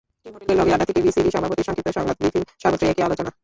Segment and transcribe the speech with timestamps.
[0.23, 3.31] Team হোটেলের লবির আড্ডা থেকে বিসিবি সভাপতির সংক্ষিপ্ত সংবাদ ব্রিফিং—সর্বত্রই একই আলোচনা।